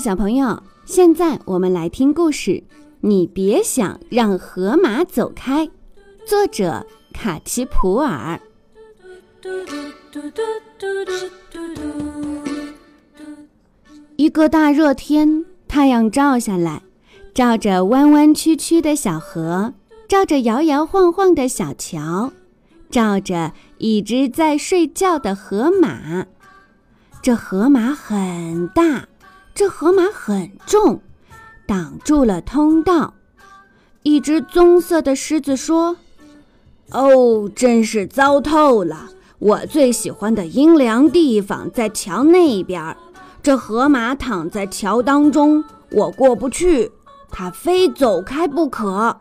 [0.00, 2.64] 小朋友，现在我们来听故事。
[3.02, 5.68] 你别想让河马走开，
[6.26, 8.40] 作者卡奇普尔。
[14.16, 16.82] 一个大热天，太阳照下来，
[17.34, 19.74] 照着弯弯曲曲的小河，
[20.08, 22.32] 照着摇摇晃晃的小桥，
[22.90, 26.26] 照着一只在睡觉的河马。
[27.22, 29.06] 这河马很大，
[29.60, 31.02] 这河马很重。
[31.66, 33.12] 挡住了通道。
[34.02, 35.98] 一只棕色的狮子说
[36.92, 39.10] ：“哦，真是糟透了！
[39.38, 42.96] 我最喜欢的阴凉地方在桥那边儿，
[43.42, 46.90] 这河马躺在桥当中，我过不去，
[47.30, 49.14] 它非走开不可。”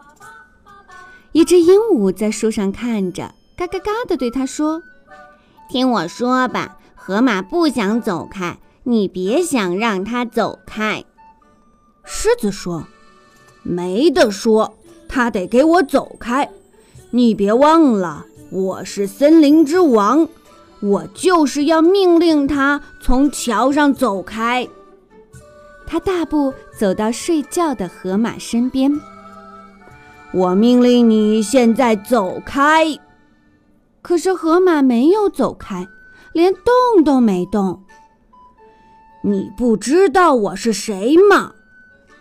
[1.34, 4.82] 一只鹦鹉在树上看着，嘎嘎嘎地对他说
[5.70, 8.58] ：“听我说吧，河马不想走开，
[8.90, 11.06] 你别想让他走开。”
[12.04, 12.88] 狮子说
[13.62, 14.74] ：“没得说，
[15.08, 16.50] 他得给我走开。
[17.12, 20.28] 你别忘了，我是森林之王，
[20.80, 24.68] 我就是要命令他从桥上走开。”
[25.86, 29.00] 他大步走到睡觉的河马身边。
[30.34, 32.98] 我命令你现在走开。
[34.02, 35.88] 可是河马没有走开，
[36.34, 37.84] 连动都没动。
[39.22, 41.54] 你不知道我是谁吗？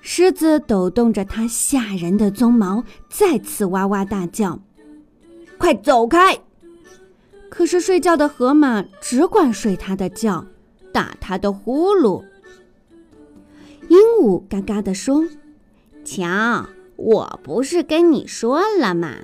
[0.00, 4.60] 狮子抖动着它吓人的鬃毛，再次哇哇大叫
[5.58, 6.38] ：“快走开！”
[7.50, 10.46] 可是睡觉的河马只管睡它的觉，
[10.92, 12.24] 打它的呼噜。
[13.88, 15.26] 鹦鹉嘎嘎地说
[16.04, 19.16] ：“瞧，我不是跟你说了吗？”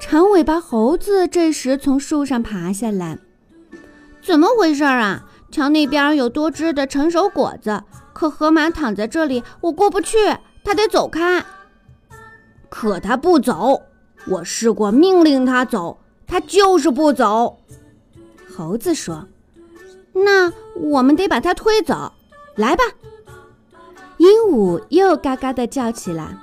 [0.00, 3.18] 长尾巴猴子这时从树上爬下来
[4.22, 5.28] ：“怎么回事啊？
[5.52, 10.16] 瞧那边有多汁的成熟果子。”可河马躺在这里，我过不去，
[10.64, 11.44] 它得走开。
[12.68, 13.82] 可它不走，
[14.26, 17.58] 我试过命令它走，它就是不走。
[18.54, 19.28] 猴子说
[20.12, 22.12] ：“那我们得把它推走，
[22.54, 22.84] 来吧。”
[24.18, 26.38] 鹦鹉又嘎嘎地叫起来：“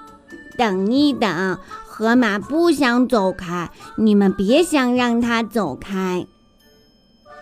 [0.58, 6.26] 等一等，河马不想走开，你们别想让它走开。”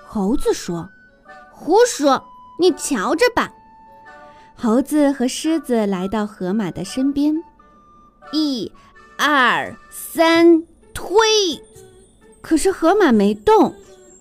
[0.05, 0.89] 猴子说
[1.59, 2.23] ：“胡说，
[2.59, 3.51] 你瞧着吧。”
[4.55, 7.43] 猴子和狮子来到河马的身边，
[8.31, 8.71] 一、
[9.17, 10.63] 二、三，
[10.93, 11.17] 推！
[12.41, 13.75] 可是河马没动，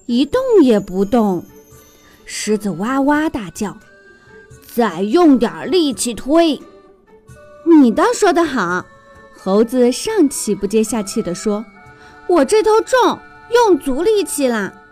[0.06, 1.44] 一动也不动。
[2.24, 3.76] 狮子哇哇大叫
[4.74, 6.60] ：“再用点力气推！”
[7.80, 8.84] 你倒说得好，
[9.38, 11.64] 猴子上气不接下气地说
[12.28, 13.18] ：“我这头重，
[13.54, 14.82] 用足力气了。”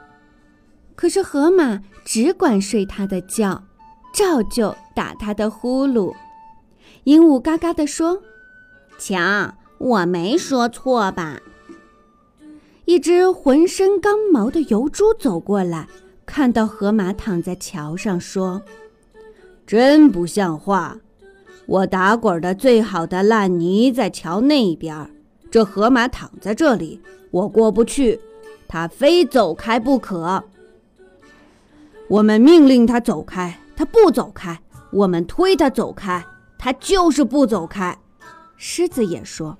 [0.97, 3.65] 可是河马只管睡他的觉。
[4.13, 6.15] 照旧打他的呼噜，
[7.03, 8.23] 鹦鹉嘎嘎地说
[8.97, 11.41] ：“瞧，我没说错吧？”
[12.87, 15.89] 一只浑身刚毛的油猪走过来，
[16.25, 18.63] 看到河马躺在桥上，说
[19.67, 20.99] ：“真不像话！
[21.67, 25.11] 我打滚的最好的烂泥在桥那边，
[25.51, 27.01] 这河马躺在这里，
[27.33, 28.21] 我过不去，
[28.69, 30.45] 他非走开不可。
[32.15, 34.61] 我们命令他走开。”他不走开，
[34.93, 36.25] 我们推他走开，
[36.57, 37.99] 他就是不走开。
[38.57, 39.59] 狮子也说，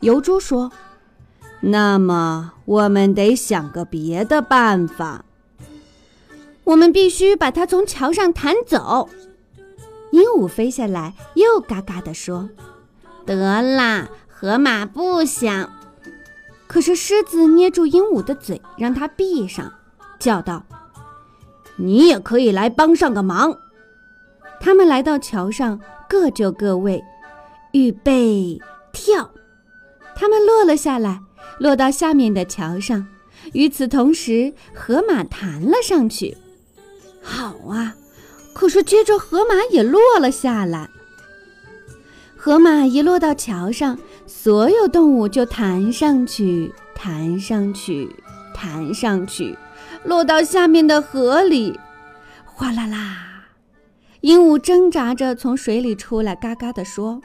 [0.00, 0.72] 油猪说
[1.62, 5.24] ：“那么我们得想个别的办法。
[6.64, 9.08] 我们必须把他从桥上弹走。”
[10.10, 12.50] 鹦鹉飞下来，又嘎嘎地说
[13.24, 15.70] ：“得啦，河马不想。”
[16.66, 19.72] 可是狮子捏住鹦鹉的嘴，让它闭上，
[20.18, 20.64] 叫道。
[21.76, 23.56] 你也可以来帮上个忙。
[24.60, 27.02] 他们来到桥上，各就各位，
[27.72, 28.58] 预备
[28.92, 29.30] 跳。
[30.14, 31.20] 他们落了下来，
[31.58, 33.06] 落到下面的桥上。
[33.52, 36.36] 与此同时，河马弹了上去。
[37.22, 37.94] 好啊！
[38.54, 40.88] 可是接着河马也落了下来。
[42.34, 48.08] 河马一落到桥上，所有动物就弹上去，弹上去，
[48.54, 49.58] 弹上去。
[50.06, 51.78] 落到下面的河里，
[52.44, 53.48] 哗啦啦！
[54.20, 57.20] 鹦鹉挣扎着从水里出来，嘎嘎地说：“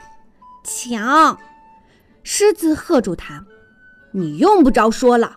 [0.65, 1.37] 瞧！”
[2.23, 3.45] 狮子喝住它
[4.13, 5.35] ：“你用不着说了。”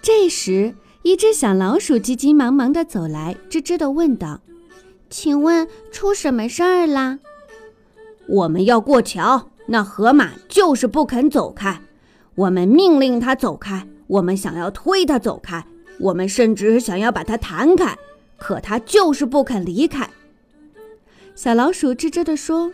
[0.00, 4.40] 这时，一只小老鼠急急忙忙地走来，吱吱地问道
[5.10, 7.18] ：“请问出什么事儿啦
[8.28, 11.82] ？”“我们要过桥，那河马就是不肯走开。
[12.36, 15.66] 我们命令它走开，我们想要推它走开。”
[15.98, 17.96] 我们甚至想要把它弹开，
[18.36, 20.08] 可它就是不肯离开。
[21.34, 22.72] 小老鼠吱吱地说：“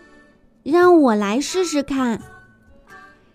[0.63, 2.21] 让我来试试看。”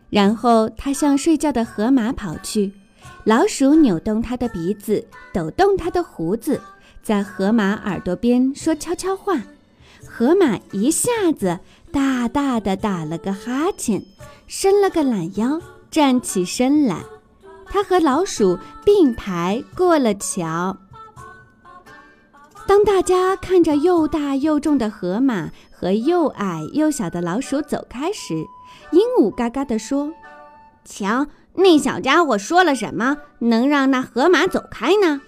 [0.09, 2.71] 然后它向睡觉的河马跑去。
[3.25, 6.59] 老鼠扭动它的鼻子，抖动它的胡子，
[7.03, 9.39] 在河马耳朵边说悄悄话。
[10.07, 11.59] 河马一下子
[11.91, 14.03] 大大的打了个哈欠，
[14.47, 17.03] 伸了个懒腰，站起身来。
[17.69, 20.77] 它和老鼠并排过了桥。
[22.67, 28.45] 当大家看着又大又重的河马和又矮又小的老鼠走开时，
[28.91, 30.13] 鹦鹉嘎嘎地说
[30.85, 35.21] ：“瞧，那小家伙说了什么，能让那河马走开呢？”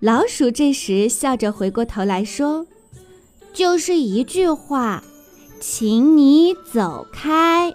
[0.00, 2.66] 老鼠这时笑着回过头来说
[3.52, 5.02] ：“就是一句话，
[5.60, 7.74] 请你走开。”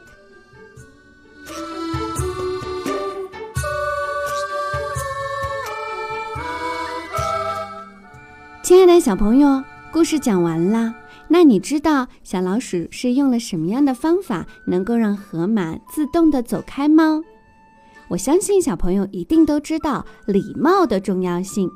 [8.67, 10.93] 亲爱的小朋友，故事讲完啦。
[11.29, 17.23] 那你知道小老鼠是用了什么样的方法能够让河马自动的走开吗？
[18.09, 21.71] 我相信小朋友一定都知道礼貌的重要性。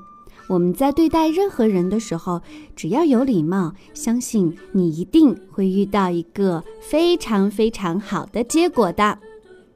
[0.48, 2.42] 我们在对待任何人的时候，
[2.76, 9.18] 只要有礼貌，相信你一定会遇到一个非常非常好的结果的。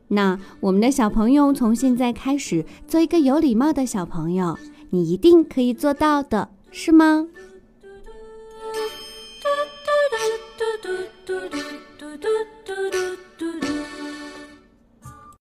[0.10, 4.58] 那我们的小朋友从现在开始做一个有礼貌的小朋友，
[4.90, 6.50] 你一定可以做到的。
[6.75, 7.25] 是吗？